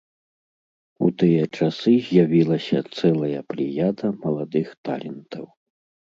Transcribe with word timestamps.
У 1.07 1.09
тыя 1.23 1.43
часы 1.57 1.93
з'явілася 2.07 2.79
цэлая 2.97 3.39
плеяда 3.53 4.13
маладых 4.27 4.67
талентаў. 4.91 5.45